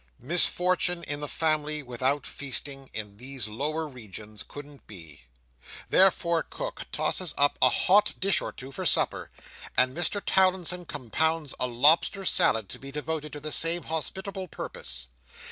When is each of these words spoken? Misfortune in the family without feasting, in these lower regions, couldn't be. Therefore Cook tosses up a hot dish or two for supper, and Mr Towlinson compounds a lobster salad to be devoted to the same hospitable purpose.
Misfortune 0.19 1.03
in 1.03 1.19
the 1.19 1.27
family 1.27 1.83
without 1.83 2.25
feasting, 2.25 2.89
in 2.91 3.17
these 3.17 3.47
lower 3.47 3.87
regions, 3.87 4.41
couldn't 4.41 4.87
be. 4.87 5.25
Therefore 5.91 6.41
Cook 6.41 6.87
tosses 6.91 7.35
up 7.37 7.59
a 7.61 7.69
hot 7.69 8.15
dish 8.19 8.41
or 8.41 8.51
two 8.51 8.71
for 8.71 8.83
supper, 8.83 9.29
and 9.77 9.95
Mr 9.95 10.19
Towlinson 10.19 10.85
compounds 10.87 11.53
a 11.59 11.67
lobster 11.67 12.25
salad 12.25 12.67
to 12.69 12.79
be 12.79 12.89
devoted 12.91 13.31
to 13.33 13.39
the 13.39 13.51
same 13.51 13.83
hospitable 13.83 14.47
purpose. 14.47 15.07